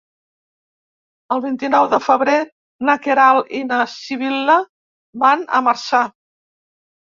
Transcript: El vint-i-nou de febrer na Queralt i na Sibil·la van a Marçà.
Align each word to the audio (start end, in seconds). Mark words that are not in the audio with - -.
El 1.35 1.43
vint-i-nou 1.43 1.89
de 1.91 1.99
febrer 2.05 2.39
na 2.89 2.97
Queralt 3.05 3.53
i 3.61 3.63
na 3.69 3.83
Sibil·la 3.93 4.59
van 5.27 5.47
a 5.61 5.65
Marçà. 5.71 6.05